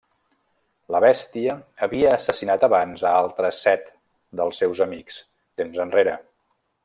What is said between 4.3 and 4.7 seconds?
dels